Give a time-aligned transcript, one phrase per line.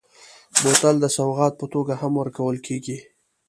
[0.61, 2.97] بوتل د سوغات په توګه هم ورکول کېږي.